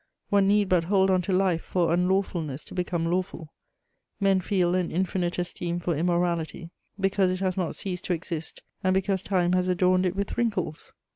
One 0.31 0.47
need 0.47 0.67
but 0.67 0.85
hold 0.85 1.11
on 1.11 1.21
to 1.21 1.31
life 1.31 1.61
for 1.61 1.93
unlawfulness 1.93 2.63
to 2.65 2.73
become 2.73 3.05
lawful. 3.05 3.53
Men 4.19 4.41
feel 4.41 4.73
an 4.73 4.89
infinite 4.89 5.37
esteem 5.37 5.77
for 5.79 5.95
immorality 5.95 6.71
because 6.99 7.29
it 7.29 7.37
has 7.41 7.55
not 7.55 7.75
ceased 7.75 8.05
to 8.05 8.13
exist 8.13 8.63
and 8.83 8.95
because 8.95 9.21
time 9.21 9.53
has 9.53 9.67
adorned 9.67 10.07
it 10.07 10.15
with 10.15 10.39
wrinkles. 10.39 10.91